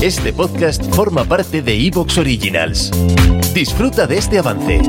Este 0.00 0.32
podcast 0.32 0.80
forma 0.94 1.24
parte 1.24 1.60
de 1.60 1.74
Evox 1.74 2.18
Originals. 2.18 2.92
Disfruta 3.52 4.06
de 4.06 4.18
este 4.18 4.38
avance. 4.38 4.80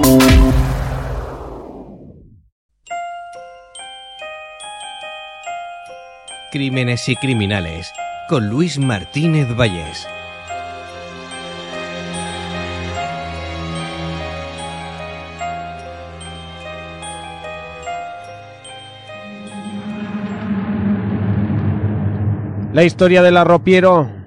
Crímenes 6.52 7.10
y 7.10 7.16
criminales 7.16 7.92
con 8.30 8.50
Luis 8.50 8.78
Martínez 8.78 9.48
Vallés. 9.58 10.08
La 22.74 22.84
historia 22.84 23.24
del 23.24 23.38
arropiero, 23.38 24.19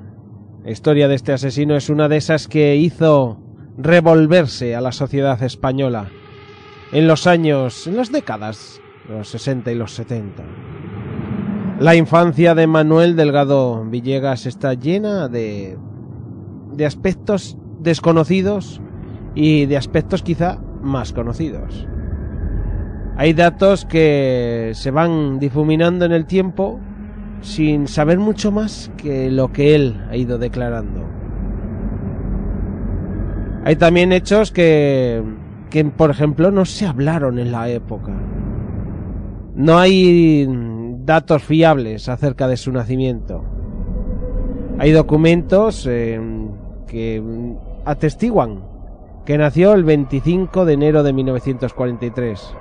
la 0.64 0.70
historia 0.70 1.08
de 1.08 1.16
este 1.16 1.32
asesino 1.32 1.76
es 1.76 1.89
una 1.89 2.08
de 2.08 2.16
esas 2.16 2.46
que 2.46 2.76
hizo 2.76 3.39
revolverse 3.76 4.76
a 4.76 4.80
la 4.80 4.93
sociedad 4.93 5.43
española 5.43 6.08
en 6.93 7.08
los 7.08 7.26
años, 7.26 7.86
en 7.86 7.96
las 7.96 8.12
décadas, 8.12 8.80
los 9.08 9.29
60 9.29 9.72
y 9.72 9.75
los 9.75 9.94
70. 9.94 10.43
La 11.80 11.96
infancia 11.96 12.54
de 12.54 12.67
Manuel 12.68 13.17
Delgado 13.17 13.84
Villegas 13.84 14.46
está 14.46 14.75
llena 14.75 15.29
de, 15.29 15.79
de 16.75 16.86
aspectos 16.86 17.56
desconocidos 17.81 18.81
y 19.34 19.67
de 19.67 19.76
aspectos 19.76 20.22
quizá 20.22 20.61
más 20.81 21.12
conocidos. 21.12 21.89
Hay 23.17 23.32
datos 23.32 23.84
que 23.84 24.72
se 24.75 24.90
van 24.92 25.40
difuminando 25.40 26.04
en 26.04 26.12
el 26.12 26.26
tiempo 26.26 26.79
sin 27.43 27.87
saber 27.87 28.19
mucho 28.19 28.51
más 28.51 28.91
que 28.96 29.31
lo 29.31 29.53
que 29.53 29.75
él 29.75 30.01
ha 30.11 30.17
ido 30.17 30.39
declarando. 30.39 31.05
Hay 33.65 33.77
también 33.77 34.12
hechos 34.12 34.51
que, 34.51 35.23
que, 35.71 35.84
por 35.84 36.11
ejemplo, 36.11 36.51
no 36.51 36.65
se 36.65 36.87
hablaron 36.87 37.39
en 37.39 37.53
la 37.53 37.69
época. 37.69 38.12
No 39.55 39.79
hay 39.79 40.49
datos 41.05 41.43
fiables 41.43 42.09
acerca 42.09 42.49
de 42.49 42.57
su 42.57 42.73
nacimiento. 42.73 43.45
Hay 44.79 44.91
documentos 44.93 45.87
eh, 45.89 46.21
que 46.87 47.23
atestiguan 47.84 48.73
que 49.25 49.39
nació 49.39 49.75
el 49.75 49.84
25 49.84 50.65
de 50.65 50.73
enero 50.73 51.03
de 51.03 51.12
1943. 51.12 52.55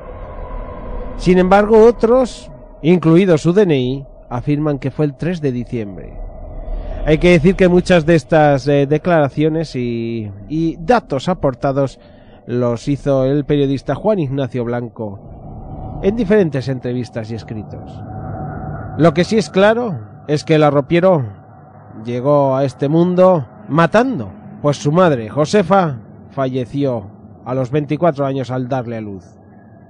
Sin 1.18 1.38
embargo, 1.40 1.86
otros, 1.86 2.52
incluido 2.82 3.38
su 3.38 3.54
DNI, 3.54 4.06
afirman 4.32 4.80
que 4.80 4.90
fue 4.90 5.06
el 5.06 5.16
3 5.16 5.42
de 5.42 5.52
diciembre. 5.52 6.14
Hay 7.06 7.18
que 7.18 7.32
decir 7.32 7.56
que 7.56 7.68
muchas 7.68 8.06
de 8.06 8.16
estas 8.16 8.68
eh, 8.68 8.88
declaraciones 8.88 9.76
y, 9.76 10.32
y 10.48 10.78
datos 10.80 11.30
aportados 11.30 12.00
los 12.48 12.88
hizo 12.88 13.26
el 13.26 13.46
periodista 13.46 13.94
Juan 13.94 14.20
Ignacio 14.20 14.64
Blanco 14.64 16.00
en 16.02 16.16
diferentes 16.16 16.68
entrevistas 16.68 17.30
y 17.30 17.36
escritos. 17.36 18.02
Lo 18.98 19.14
que 19.14 19.24
sí 19.24 19.38
es 19.38 19.50
claro 19.50 20.00
es 20.28 20.44
que 20.44 20.56
el 20.56 20.64
arropiero 20.64 21.26
llegó 22.06 22.56
a 22.56 22.64
este 22.64 22.88
mundo 22.88 23.48
matando, 23.68 24.32
pues 24.62 24.78
su 24.78 24.92
madre, 24.92 25.30
Josefa, 25.30 25.98
falleció 26.30 27.12
a 27.46 27.54
los 27.54 27.72
24 27.72 28.26
años 28.26 28.50
al 28.50 28.70
darle 28.70 28.98
a 28.98 29.02
luz. 29.02 29.26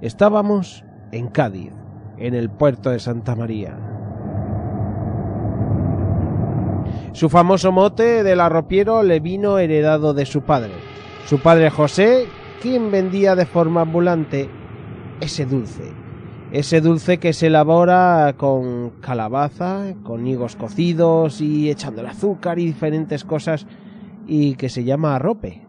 Estábamos 0.00 0.84
en 1.12 1.28
Cádiz, 1.28 1.72
en 2.18 2.34
el 2.34 2.50
puerto 2.50 2.90
de 2.90 2.98
Santa 2.98 3.36
María. 3.36 3.91
Su 7.12 7.28
famoso 7.28 7.72
mote 7.72 8.22
del 8.22 8.40
arropiero 8.40 9.02
le 9.02 9.20
vino 9.20 9.58
heredado 9.58 10.14
de 10.14 10.24
su 10.24 10.42
padre, 10.42 10.72
su 11.26 11.40
padre 11.40 11.68
José, 11.68 12.26
quien 12.62 12.90
vendía 12.90 13.36
de 13.36 13.44
forma 13.44 13.82
ambulante 13.82 14.48
ese 15.20 15.44
dulce, 15.44 15.92
ese 16.52 16.80
dulce 16.80 17.18
que 17.18 17.34
se 17.34 17.48
elabora 17.48 18.34
con 18.38 18.90
calabaza, 19.00 19.94
con 20.02 20.26
higos 20.26 20.56
cocidos 20.56 21.42
y 21.42 21.70
echándole 21.70 22.08
azúcar 22.08 22.58
y 22.58 22.64
diferentes 22.64 23.24
cosas 23.24 23.66
y 24.26 24.54
que 24.54 24.70
se 24.70 24.84
llama 24.84 25.14
arrope 25.14 25.66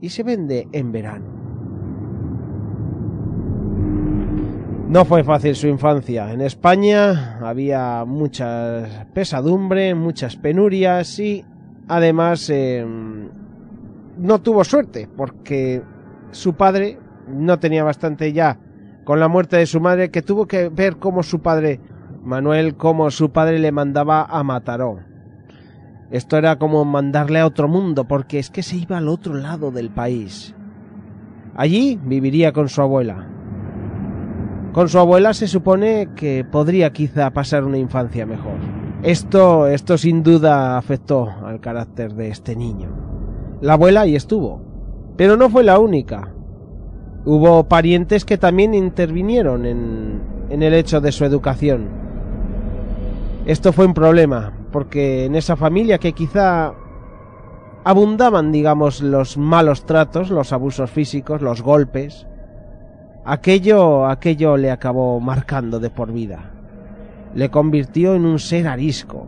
y 0.00 0.08
se 0.08 0.22
vende 0.22 0.68
en 0.72 0.90
verano. 0.90 1.37
No 4.88 5.04
fue 5.04 5.22
fácil 5.22 5.54
su 5.54 5.66
infancia. 5.66 6.32
En 6.32 6.40
España 6.40 7.38
había 7.42 8.06
mucha 8.06 9.06
pesadumbre, 9.12 9.94
muchas 9.94 10.36
penurias 10.36 11.18
y 11.18 11.44
además 11.88 12.48
eh, 12.48 12.86
no 14.16 14.40
tuvo 14.40 14.64
suerte 14.64 15.06
porque 15.14 15.82
su 16.30 16.54
padre 16.54 16.98
no 17.28 17.58
tenía 17.58 17.84
bastante 17.84 18.32
ya 18.32 18.58
con 19.04 19.20
la 19.20 19.28
muerte 19.28 19.58
de 19.58 19.66
su 19.66 19.78
madre 19.78 20.10
que 20.10 20.22
tuvo 20.22 20.46
que 20.46 20.70
ver 20.70 20.96
cómo 20.96 21.22
su 21.22 21.42
padre, 21.42 21.80
Manuel, 22.22 22.74
cómo 22.74 23.10
su 23.10 23.30
padre 23.30 23.58
le 23.58 23.72
mandaba 23.72 24.24
a 24.24 24.42
Mataró. 24.42 25.00
Esto 26.10 26.38
era 26.38 26.58
como 26.58 26.86
mandarle 26.86 27.40
a 27.40 27.46
otro 27.46 27.68
mundo 27.68 28.08
porque 28.08 28.38
es 28.38 28.48
que 28.48 28.62
se 28.62 28.78
iba 28.78 28.96
al 28.96 29.08
otro 29.08 29.34
lado 29.34 29.70
del 29.70 29.90
país. 29.90 30.54
Allí 31.54 32.00
viviría 32.02 32.54
con 32.54 32.70
su 32.70 32.80
abuela. 32.80 33.37
Con 34.72 34.88
su 34.88 34.98
abuela 34.98 35.32
se 35.32 35.48
supone 35.48 36.10
que 36.14 36.44
podría 36.44 36.92
quizá 36.92 37.30
pasar 37.30 37.64
una 37.64 37.78
infancia 37.78 38.26
mejor. 38.26 38.58
Esto, 39.02 39.66
esto 39.66 39.96
sin 39.96 40.22
duda 40.22 40.76
afectó 40.76 41.30
al 41.44 41.60
carácter 41.60 42.14
de 42.14 42.28
este 42.28 42.54
niño. 42.54 42.90
La 43.60 43.74
abuela 43.74 44.02
ahí 44.02 44.14
estuvo, 44.14 44.60
pero 45.16 45.36
no 45.36 45.48
fue 45.48 45.64
la 45.64 45.78
única. 45.78 46.34
Hubo 47.24 47.64
parientes 47.64 48.24
que 48.24 48.38
también 48.38 48.74
intervinieron 48.74 49.66
en, 49.66 50.22
en 50.50 50.62
el 50.62 50.74
hecho 50.74 51.00
de 51.00 51.12
su 51.12 51.24
educación. 51.24 51.88
Esto 53.46 53.72
fue 53.72 53.86
un 53.86 53.94
problema, 53.94 54.52
porque 54.70 55.24
en 55.24 55.34
esa 55.34 55.56
familia 55.56 55.98
que 55.98 56.12
quizá 56.12 56.74
abundaban, 57.84 58.52
digamos, 58.52 59.00
los 59.00 59.38
malos 59.38 59.86
tratos, 59.86 60.30
los 60.30 60.52
abusos 60.52 60.90
físicos, 60.90 61.40
los 61.40 61.62
golpes, 61.62 62.26
Aquello, 63.30 64.06
aquello 64.06 64.56
le 64.56 64.70
acabó 64.70 65.20
marcando 65.20 65.80
de 65.80 65.90
por 65.90 66.12
vida. 66.12 66.50
Le 67.34 67.50
convirtió 67.50 68.14
en 68.14 68.24
un 68.24 68.38
ser 68.38 68.66
arisco, 68.66 69.26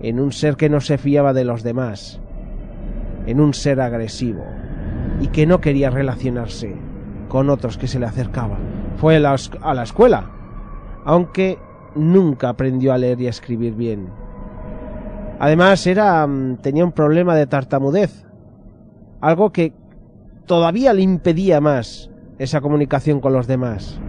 en 0.00 0.18
un 0.18 0.32
ser 0.32 0.56
que 0.56 0.68
no 0.68 0.80
se 0.80 0.98
fiaba 0.98 1.32
de 1.32 1.44
los 1.44 1.62
demás, 1.62 2.20
en 3.26 3.38
un 3.38 3.54
ser 3.54 3.80
agresivo 3.80 4.42
y 5.20 5.28
que 5.28 5.46
no 5.46 5.60
quería 5.60 5.88
relacionarse 5.88 6.74
con 7.28 7.48
otros 7.48 7.78
que 7.78 7.86
se 7.86 8.00
le 8.00 8.06
acercaban. 8.06 8.58
Fue 8.96 9.18
a 9.18 9.20
la, 9.20 9.82
escuela, 9.84 10.28
aunque 11.04 11.60
nunca 11.94 12.48
aprendió 12.48 12.92
a 12.92 12.98
leer 12.98 13.20
y 13.20 13.28
a 13.28 13.30
escribir 13.30 13.76
bien. 13.76 14.08
Además 15.38 15.86
era 15.86 16.26
mm, 16.26 16.56
tenía 16.56 16.84
un 16.84 16.90
problema 16.90 17.36
de 17.36 17.46
tartamudez, 17.46 18.26
algo 19.20 19.52
que 19.52 19.74
todavía 20.44 20.92
le 20.92 21.02
impedía 21.02 21.60
más 21.60 22.10
esa 22.38 22.60
comunicación 22.60 23.20
con 23.20 23.32
los 23.32 23.46
demás. 23.46 24.00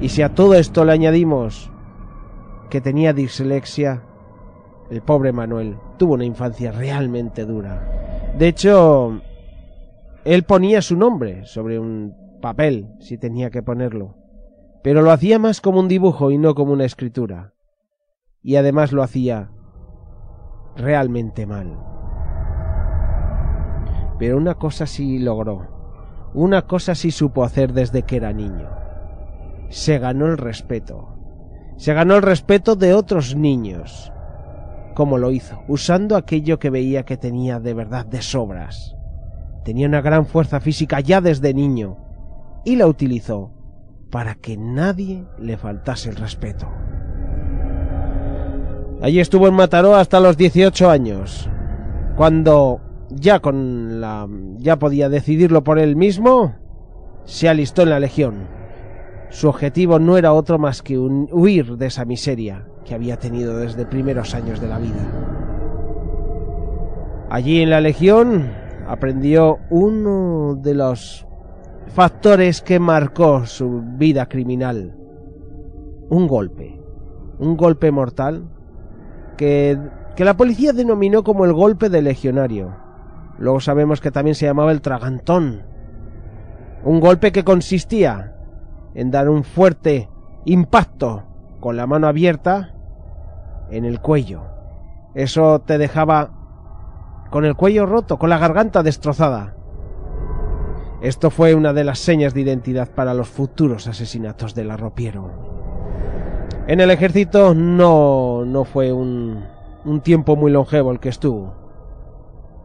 Y 0.00 0.08
si 0.08 0.22
a 0.22 0.34
todo 0.34 0.54
esto 0.54 0.84
le 0.84 0.92
añadimos 0.92 1.70
que 2.70 2.80
tenía 2.80 3.12
dislexia, 3.12 4.02
el 4.90 5.02
pobre 5.02 5.32
Manuel 5.32 5.76
tuvo 5.98 6.14
una 6.14 6.24
infancia 6.24 6.72
realmente 6.72 7.44
dura. 7.44 8.32
De 8.36 8.48
hecho, 8.48 9.20
él 10.24 10.42
ponía 10.44 10.82
su 10.82 10.96
nombre 10.96 11.46
sobre 11.46 11.78
un 11.78 12.14
papel, 12.40 12.88
si 12.98 13.16
tenía 13.16 13.50
que 13.50 13.62
ponerlo, 13.62 14.16
pero 14.82 15.02
lo 15.02 15.10
hacía 15.10 15.38
más 15.38 15.60
como 15.60 15.80
un 15.80 15.88
dibujo 15.88 16.30
y 16.30 16.38
no 16.38 16.54
como 16.54 16.72
una 16.72 16.84
escritura. 16.84 17.54
Y 18.42 18.56
además 18.56 18.92
lo 18.92 19.02
hacía 19.02 19.50
realmente 20.76 21.46
mal. 21.46 21.78
Pero 24.18 24.36
una 24.36 24.56
cosa 24.56 24.86
sí 24.86 25.18
logró 25.18 25.73
una 26.34 26.62
cosa 26.62 26.94
sí 26.94 27.12
supo 27.12 27.44
hacer 27.44 27.72
desde 27.72 28.02
que 28.02 28.16
era 28.16 28.32
niño. 28.32 28.68
Se 29.70 29.98
ganó 29.98 30.26
el 30.26 30.36
respeto. 30.36 31.16
Se 31.76 31.94
ganó 31.94 32.16
el 32.16 32.22
respeto 32.22 32.76
de 32.76 32.92
otros 32.92 33.36
niños. 33.36 34.12
¿Cómo 34.94 35.18
lo 35.18 35.30
hizo? 35.30 35.62
Usando 35.68 36.16
aquello 36.16 36.58
que 36.58 36.70
veía 36.70 37.04
que 37.04 37.16
tenía 37.16 37.60
de 37.60 37.74
verdad 37.74 38.04
de 38.06 38.20
sobras. 38.20 38.96
Tenía 39.64 39.86
una 39.86 40.00
gran 40.00 40.26
fuerza 40.26 40.60
física 40.60 41.00
ya 41.00 41.20
desde 41.20 41.54
niño. 41.54 41.98
Y 42.64 42.76
la 42.76 42.86
utilizó 42.86 43.52
para 44.10 44.34
que 44.34 44.56
nadie 44.56 45.24
le 45.38 45.56
faltase 45.56 46.10
el 46.10 46.16
respeto. 46.16 46.68
Allí 49.02 49.20
estuvo 49.20 49.48
en 49.48 49.54
Mataró 49.54 49.96
hasta 49.96 50.20
los 50.20 50.36
18 50.36 50.88
años, 50.88 51.50
cuando 52.16 52.80
ya 53.14 53.40
con 53.40 54.00
la 54.00 54.28
ya 54.58 54.78
podía 54.78 55.08
decidirlo 55.08 55.64
por 55.64 55.78
él 55.78 55.96
mismo, 55.96 56.54
se 57.24 57.48
alistó 57.48 57.82
en 57.82 57.90
la 57.90 58.00
legión. 58.00 58.46
Su 59.30 59.48
objetivo 59.48 59.98
no 59.98 60.16
era 60.16 60.32
otro 60.32 60.58
más 60.58 60.82
que 60.82 60.98
huir 60.98 61.76
de 61.76 61.86
esa 61.86 62.04
miseria 62.04 62.66
que 62.84 62.94
había 62.94 63.18
tenido 63.18 63.58
desde 63.58 63.86
primeros 63.86 64.34
años 64.34 64.60
de 64.60 64.68
la 64.68 64.78
vida. 64.78 65.10
Allí 67.30 67.62
en 67.62 67.70
la 67.70 67.80
Legión 67.80 68.52
aprendió 68.86 69.58
uno 69.70 70.56
de 70.62 70.74
los 70.74 71.26
factores 71.88 72.60
que 72.60 72.78
marcó 72.78 73.46
su 73.46 73.82
vida 73.96 74.26
criminal. 74.26 74.94
Un 76.10 76.28
golpe. 76.28 76.80
Un 77.38 77.56
golpe 77.56 77.90
mortal 77.90 78.44
que, 79.36 79.78
que 80.14 80.24
la 80.24 80.36
policía 80.36 80.72
denominó 80.72 81.24
como 81.24 81.44
el 81.44 81.52
golpe 81.52 81.88
del 81.88 82.04
legionario. 82.04 82.83
Luego 83.38 83.60
sabemos 83.60 84.00
que 84.00 84.10
también 84.10 84.34
se 84.34 84.46
llamaba 84.46 84.72
el 84.72 84.80
tragantón. 84.80 85.62
Un 86.84 87.00
golpe 87.00 87.32
que 87.32 87.44
consistía 87.44 88.36
en 88.94 89.10
dar 89.10 89.28
un 89.28 89.44
fuerte 89.44 90.08
impacto 90.44 91.24
con 91.60 91.76
la 91.76 91.86
mano 91.86 92.06
abierta 92.06 92.74
en 93.70 93.84
el 93.84 94.00
cuello. 94.00 94.42
Eso 95.14 95.60
te 95.60 95.78
dejaba 95.78 96.30
con 97.30 97.44
el 97.44 97.56
cuello 97.56 97.86
roto, 97.86 98.18
con 98.18 98.30
la 98.30 98.38
garganta 98.38 98.82
destrozada. 98.82 99.54
Esto 101.00 101.30
fue 101.30 101.54
una 101.54 101.72
de 101.72 101.84
las 101.84 101.98
señas 101.98 102.34
de 102.34 102.42
identidad 102.42 102.88
para 102.88 103.14
los 103.14 103.28
futuros 103.28 103.86
asesinatos 103.86 104.54
del 104.54 104.70
arropiero. 104.70 105.30
En 106.66 106.80
el 106.80 106.90
ejército 106.90 107.54
no, 107.54 108.44
no 108.46 108.64
fue 108.64 108.92
un, 108.92 109.44
un 109.84 110.00
tiempo 110.00 110.36
muy 110.36 110.50
longevo 110.50 110.92
el 110.92 111.00
que 111.00 111.10
estuvo. 111.10 111.63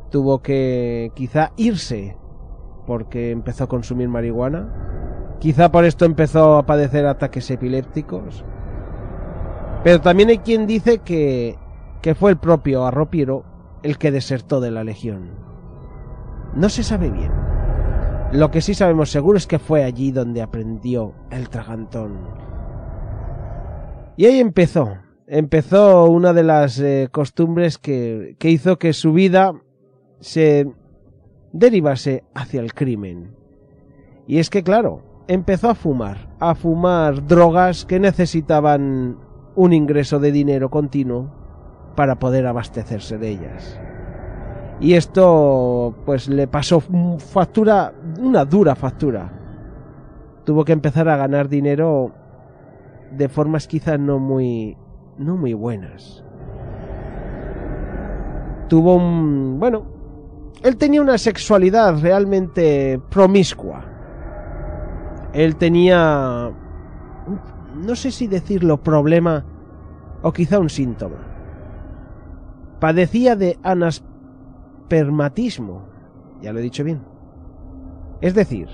Tuvo 0.09 0.41
que 0.41 1.11
quizá 1.15 1.51
irse 1.55 2.17
porque 2.87 3.31
empezó 3.31 3.65
a 3.65 3.67
consumir 3.67 4.09
marihuana. 4.09 5.37
Quizá 5.39 5.71
por 5.71 5.85
esto 5.85 6.05
empezó 6.05 6.57
a 6.57 6.65
padecer 6.65 7.05
ataques 7.05 7.49
epilépticos. 7.51 8.43
Pero 9.83 10.01
también 10.01 10.29
hay 10.29 10.39
quien 10.39 10.65
dice 10.65 10.99
que, 10.99 11.57
que 12.01 12.15
fue 12.15 12.31
el 12.31 12.37
propio 12.37 12.85
Arropiero 12.85 13.45
el 13.83 13.97
que 13.97 14.11
desertó 14.11 14.59
de 14.59 14.71
la 14.71 14.83
legión. 14.83 15.29
No 16.55 16.67
se 16.69 16.83
sabe 16.83 17.09
bien. 17.09 17.31
Lo 18.31 18.51
que 18.51 18.61
sí 18.61 18.73
sabemos 18.73 19.11
seguro 19.11 19.37
es 19.37 19.47
que 19.47 19.59
fue 19.59 19.83
allí 19.83 20.11
donde 20.11 20.41
aprendió 20.41 21.13
el 21.29 21.49
tragantón. 21.49 22.17
Y 24.17 24.25
ahí 24.25 24.39
empezó. 24.39 24.97
Empezó 25.27 26.05
una 26.05 26.33
de 26.33 26.43
las 26.43 26.79
eh, 26.79 27.07
costumbres 27.11 27.77
que, 27.77 28.35
que 28.39 28.49
hizo 28.49 28.79
que 28.79 28.93
su 28.93 29.13
vida 29.13 29.53
se 30.19 30.71
derivase 31.51 32.23
hacia 32.33 32.61
el 32.61 32.73
crimen. 32.73 33.35
Y 34.27 34.39
es 34.39 34.49
que, 34.49 34.63
claro, 34.63 35.01
empezó 35.27 35.69
a 35.69 35.75
fumar, 35.75 36.29
a 36.39 36.55
fumar 36.55 37.25
drogas 37.25 37.85
que 37.85 37.99
necesitaban 37.99 39.17
un 39.55 39.73
ingreso 39.73 40.19
de 40.19 40.31
dinero 40.31 40.69
continuo 40.69 41.31
para 41.95 42.19
poder 42.19 42.45
abastecerse 42.47 43.17
de 43.17 43.29
ellas. 43.29 43.79
Y 44.79 44.93
esto 44.93 45.95
pues 46.05 46.29
le 46.29 46.47
pasó 46.47 46.81
factura, 47.17 47.93
una 48.19 48.45
dura 48.45 48.75
factura. 48.75 49.31
Tuvo 50.45 50.63
que 50.63 50.71
empezar 50.71 51.09
a 51.09 51.17
ganar 51.17 51.49
dinero 51.49 52.11
de 53.11 53.27
formas 53.27 53.67
quizás 53.67 53.99
no 53.99 54.19
muy 54.19 54.77
no 55.17 55.35
muy 55.35 55.53
buenas. 55.53 56.23
Tuvo 58.69 58.95
un, 58.95 59.59
bueno, 59.59 59.98
él 60.63 60.77
tenía 60.77 61.01
una 61.01 61.17
sexualidad 61.17 62.01
realmente 62.01 62.99
promiscua. 63.09 63.85
Él 65.33 65.55
tenía 65.55 66.51
no 67.75 67.95
sé 67.95 68.11
si 68.11 68.27
decirlo 68.27 68.77
problema 68.77 69.45
o 70.21 70.33
quizá 70.33 70.59
un 70.59 70.69
síntoma 70.69 71.29
padecía 72.79 73.35
de 73.35 73.59
anaspermatismo. 73.61 75.83
Ya 76.41 76.53
lo 76.53 76.59
he 76.59 76.63
dicho 76.63 76.83
bien. 76.83 77.01
Es 78.21 78.33
decir, 78.33 78.67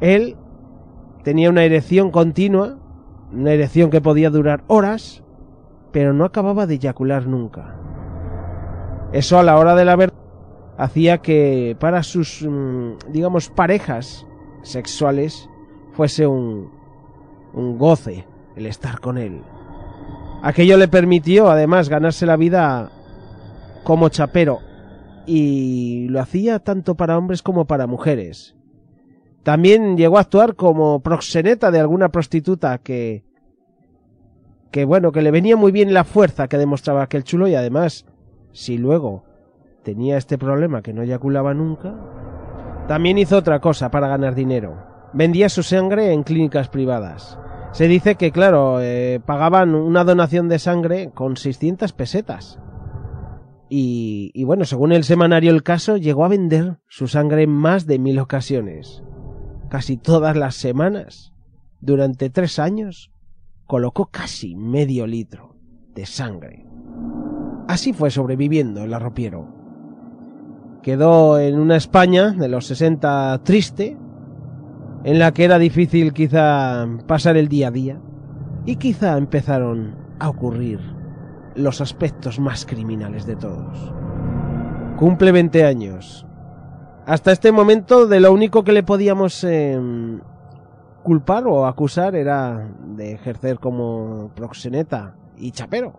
él 0.00 0.36
tenía 1.24 1.50
una 1.50 1.64
erección 1.64 2.10
continua, 2.10 2.78
una 3.32 3.52
erección 3.52 3.90
que 3.90 4.00
podía 4.00 4.30
durar 4.30 4.64
horas, 4.66 5.22
pero 5.90 6.12
no 6.12 6.24
acababa 6.24 6.66
de 6.66 6.74
eyacular 6.74 7.26
nunca. 7.26 7.76
Eso 9.12 9.38
a 9.38 9.42
la 9.42 9.58
hora 9.58 9.74
de 9.74 9.84
la 9.84 9.96
verdad 9.96 10.16
hacía 10.82 11.18
que 11.18 11.76
para 11.78 12.02
sus, 12.02 12.42
mm, 12.42 13.10
digamos, 13.10 13.50
parejas 13.50 14.26
sexuales 14.62 15.48
fuese 15.92 16.26
un, 16.26 16.70
un 17.52 17.78
goce 17.78 18.26
el 18.56 18.66
estar 18.66 19.00
con 19.00 19.18
él. 19.18 19.42
Aquello 20.42 20.76
le 20.76 20.88
permitió 20.88 21.50
además 21.50 21.88
ganarse 21.88 22.26
la 22.26 22.36
vida 22.36 22.90
como 23.84 24.08
chapero 24.08 24.58
y 25.24 26.08
lo 26.08 26.20
hacía 26.20 26.58
tanto 26.58 26.96
para 26.96 27.16
hombres 27.16 27.42
como 27.42 27.66
para 27.66 27.86
mujeres. 27.86 28.56
También 29.44 29.96
llegó 29.96 30.18
a 30.18 30.22
actuar 30.22 30.56
como 30.56 31.00
proxeneta 31.00 31.70
de 31.70 31.80
alguna 31.80 32.10
prostituta 32.10 32.78
que 32.78 33.24
que 34.72 34.86
bueno, 34.86 35.12
que 35.12 35.20
le 35.20 35.30
venía 35.30 35.54
muy 35.54 35.70
bien 35.70 35.92
la 35.92 36.02
fuerza 36.02 36.48
que 36.48 36.56
demostraba 36.56 37.02
aquel 37.02 37.24
chulo 37.24 37.46
y 37.46 37.54
además, 37.54 38.06
si 38.52 38.78
luego 38.78 39.24
tenía 39.82 40.16
este 40.16 40.38
problema 40.38 40.82
que 40.82 40.92
no 40.92 41.02
eyaculaba 41.02 41.54
nunca, 41.54 41.94
también 42.88 43.18
hizo 43.18 43.36
otra 43.36 43.60
cosa 43.60 43.90
para 43.90 44.08
ganar 44.08 44.34
dinero. 44.34 44.84
Vendía 45.12 45.48
su 45.48 45.62
sangre 45.62 46.12
en 46.12 46.22
clínicas 46.22 46.68
privadas. 46.68 47.38
Se 47.72 47.88
dice 47.88 48.16
que, 48.16 48.32
claro, 48.32 48.80
eh, 48.80 49.20
pagaban 49.24 49.74
una 49.74 50.04
donación 50.04 50.48
de 50.48 50.58
sangre 50.58 51.10
con 51.14 51.36
600 51.36 51.92
pesetas. 51.92 52.58
Y, 53.74 54.44
bueno, 54.44 54.66
según 54.66 54.92
el 54.92 55.02
semanario 55.02 55.50
El 55.50 55.62
Caso, 55.62 55.96
llegó 55.96 56.26
a 56.26 56.28
vender 56.28 56.76
su 56.88 57.08
sangre 57.08 57.44
en 57.44 57.50
más 57.50 57.86
de 57.86 57.98
mil 57.98 58.18
ocasiones. 58.18 59.02
Casi 59.70 59.96
todas 59.96 60.36
las 60.36 60.56
semanas. 60.56 61.32
Durante 61.80 62.28
tres 62.28 62.58
años, 62.58 63.10
colocó 63.64 64.10
casi 64.10 64.54
medio 64.54 65.06
litro 65.06 65.56
de 65.94 66.04
sangre. 66.04 66.66
Así 67.66 67.94
fue 67.94 68.10
sobreviviendo 68.10 68.84
el 68.84 68.92
arropiero. 68.92 69.51
Quedó 70.82 71.38
en 71.38 71.60
una 71.60 71.76
España 71.76 72.30
de 72.32 72.48
los 72.48 72.66
60 72.66 73.40
triste, 73.44 73.96
en 75.04 75.18
la 75.20 75.32
que 75.32 75.44
era 75.44 75.60
difícil 75.60 76.12
quizá 76.12 76.88
pasar 77.06 77.36
el 77.36 77.46
día 77.46 77.68
a 77.68 77.70
día, 77.70 78.00
y 78.66 78.76
quizá 78.76 79.16
empezaron 79.16 79.94
a 80.18 80.28
ocurrir 80.28 80.80
los 81.54 81.80
aspectos 81.80 82.40
más 82.40 82.66
criminales 82.66 83.26
de 83.26 83.36
todos. 83.36 83.94
Cumple 84.98 85.30
20 85.30 85.64
años. 85.64 86.26
Hasta 87.06 87.30
este 87.30 87.52
momento 87.52 88.08
de 88.08 88.18
lo 88.18 88.32
único 88.32 88.64
que 88.64 88.72
le 88.72 88.82
podíamos 88.82 89.44
em, 89.44 90.20
culpar 91.04 91.46
o 91.46 91.66
acusar 91.66 92.16
era 92.16 92.68
de 92.96 93.12
ejercer 93.12 93.60
como 93.60 94.32
proxeneta 94.34 95.14
y 95.36 95.52
chapero. 95.52 95.94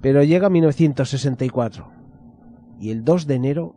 Pero 0.00 0.22
llega 0.22 0.48
1964 0.48 1.93
y 2.84 2.90
el 2.90 3.04
2 3.04 3.26
de 3.26 3.34
enero 3.34 3.74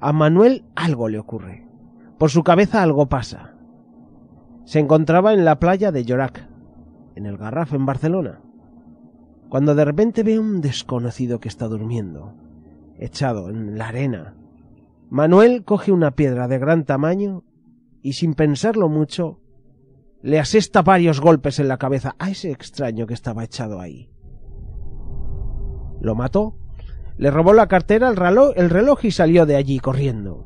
a 0.00 0.12
Manuel 0.12 0.64
algo 0.74 1.08
le 1.08 1.18
ocurre. 1.18 1.66
Por 2.18 2.30
su 2.30 2.42
cabeza 2.42 2.82
algo 2.82 3.08
pasa. 3.08 3.54
Se 4.64 4.78
encontraba 4.78 5.32
en 5.32 5.44
la 5.44 5.58
playa 5.58 5.92
de 5.92 6.04
Llorac, 6.04 6.48
en 7.14 7.26
el 7.26 7.36
Garraf 7.36 7.72
en 7.72 7.86
Barcelona 7.86 8.40
cuando 9.48 9.74
de 9.74 9.84
repente 9.84 10.22
ve 10.22 10.38
un 10.38 10.60
desconocido 10.60 11.40
que 11.40 11.48
está 11.48 11.68
durmiendo, 11.68 12.34
echado 12.98 13.48
en 13.48 13.78
la 13.78 13.88
arena. 13.88 14.34
Manuel 15.08 15.64
coge 15.64 15.92
una 15.92 16.12
piedra 16.12 16.48
de 16.48 16.58
gran 16.58 16.84
tamaño 16.84 17.44
y 18.02 18.14
sin 18.14 18.34
pensarlo 18.34 18.88
mucho 18.88 19.40
le 20.22 20.40
asesta 20.40 20.82
varios 20.82 21.20
golpes 21.20 21.60
en 21.60 21.68
la 21.68 21.78
cabeza 21.78 22.16
a 22.18 22.30
ese 22.30 22.50
extraño 22.50 23.06
que 23.06 23.14
estaba 23.14 23.44
echado 23.44 23.80
ahí. 23.80 24.10
Lo 26.00 26.14
mató, 26.14 26.58
le 27.18 27.30
robó 27.30 27.54
la 27.54 27.66
cartera, 27.66 28.08
el 28.08 28.16
reloj, 28.16 28.52
el 28.56 28.70
reloj 28.70 29.04
y 29.04 29.10
salió 29.10 29.46
de 29.46 29.56
allí 29.56 29.78
corriendo. 29.78 30.44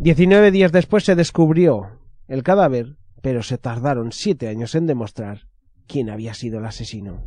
Diecinueve 0.00 0.50
días 0.50 0.72
después 0.72 1.04
se 1.04 1.16
descubrió 1.16 1.98
el 2.28 2.42
cadáver, 2.42 2.96
pero 3.22 3.42
se 3.42 3.58
tardaron 3.58 4.12
siete 4.12 4.48
años 4.48 4.74
en 4.74 4.86
demostrar 4.86 5.48
quién 5.88 6.10
había 6.10 6.34
sido 6.34 6.58
el 6.58 6.66
asesino. 6.66 7.24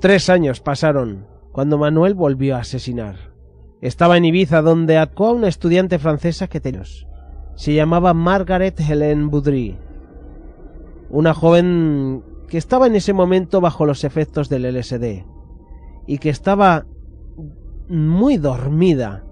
Tres 0.00 0.28
años 0.28 0.60
pasaron 0.60 1.26
cuando 1.50 1.78
Manuel 1.78 2.14
volvió 2.14 2.56
a 2.56 2.60
asesinar. 2.60 3.32
Estaba 3.80 4.16
en 4.16 4.26
Ibiza 4.26 4.62
donde 4.62 4.98
actuó 4.98 5.28
a 5.28 5.32
una 5.32 5.48
estudiante 5.48 5.98
francesa 5.98 6.46
que 6.46 6.60
tenía. 6.60 6.82
Se 7.56 7.74
llamaba 7.74 8.14
Margaret 8.14 8.78
Helen 8.80 9.30
Boudry. 9.30 9.78
Una 11.10 11.34
joven 11.34 12.22
que 12.48 12.58
estaba 12.58 12.86
en 12.86 12.96
ese 12.96 13.12
momento 13.12 13.60
bajo 13.60 13.86
los 13.86 14.04
efectos 14.04 14.48
del 14.48 14.64
LSD 14.64 15.33
y 16.06 16.18
que 16.18 16.30
estaba 16.30 16.86
muy 17.88 18.36
dormida 18.36 19.24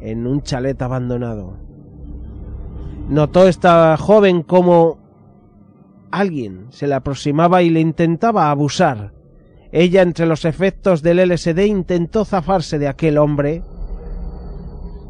en 0.00 0.26
un 0.26 0.42
chalet 0.42 0.80
abandonado. 0.80 1.56
Notó 3.08 3.48
esta 3.48 3.96
joven 3.96 4.42
como 4.42 4.98
alguien 6.10 6.66
se 6.70 6.86
le 6.86 6.94
aproximaba 6.94 7.62
y 7.62 7.70
le 7.70 7.80
intentaba 7.80 8.50
abusar 8.50 9.12
Ella, 9.72 10.02
entre 10.02 10.26
los 10.26 10.44
efectos 10.44 11.00
del 11.02 11.18
LSD, 11.28 11.66
intentó 11.66 12.24
zafarse 12.24 12.78
de 12.80 12.88
aquel 12.88 13.18
hombre, 13.18 13.62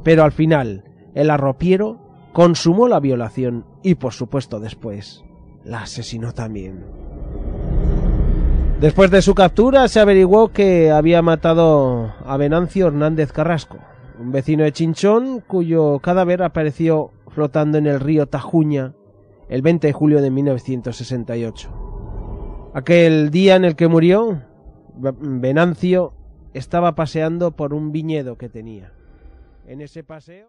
pero 0.05 0.23
al 0.23 0.33
final 0.33 0.85
el 1.15 1.31
arropiero 1.31 1.99
consumó 2.35 2.87
la 2.87 3.01
violación 3.01 3.65
y, 3.83 3.95
por 3.95 4.13
supuesto, 4.13 4.61
después 4.61 5.25
la 5.65 5.83
asesinó 5.83 6.33
también. 6.33 6.85
Después 8.81 9.11
de 9.11 9.21
su 9.21 9.35
captura 9.35 9.89
se 9.89 10.01
averiguó 10.01 10.53
que 10.53 10.91
había 10.91 11.21
matado 11.21 12.15
a 12.25 12.39
Venancio 12.39 12.87
Hernández 12.87 13.31
Carrasco, 13.31 13.77
un 14.19 14.33
vecino 14.33 14.65
de 14.65 14.73
Chinchón 14.73 15.41
cuyo 15.41 15.99
cadáver 15.99 16.43
apareció 16.43 17.11
flotando 17.29 17.77
en 17.77 17.87
el 17.87 18.01
río 18.01 18.27
Tajuña 18.27 18.95
el 19.51 19.61
20 19.61 19.89
de 19.89 19.93
julio 19.93 20.23
de 20.23 20.31
1968. 20.31 22.71
Aquel 22.73 23.31
día 23.31 23.57
en 23.57 23.67
el 23.67 23.77
que 23.77 23.87
murió, 23.87 24.45
Venancio 24.97 26.15
estaba 26.55 26.95
paseando 26.95 27.51
por 27.51 27.75
un 27.75 27.93
viñedo 27.93 28.39
que 28.39 28.49
tenía. 28.49 28.95
En 29.67 29.83
ese 29.83 30.05
paseo... 30.05 30.49